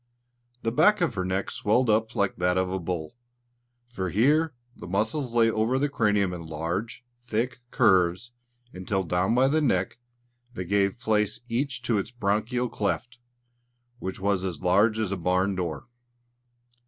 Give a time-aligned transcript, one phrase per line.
[0.63, 3.13] The back of her neck swelled up like that of a bull,
[3.85, 8.31] for here the muscles lay over the cranium in large, thick curves,
[8.73, 9.99] until down by the neck,
[10.55, 13.19] they gave place each to its branchial cleft,
[13.99, 15.87] which was as large as a barn door.